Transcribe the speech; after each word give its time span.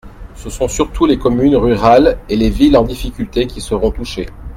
Ce 0.33 0.49
sont 0.49 0.67
surtout 0.67 1.05
les 1.05 1.19
communes 1.19 1.55
rurales 1.55 2.17
et 2.27 2.35
les 2.35 2.49
villes 2.49 2.75
en 2.75 2.83
difficulté 2.85 3.45
qui 3.45 3.61
seront 3.61 3.91
touchées. 3.91 4.25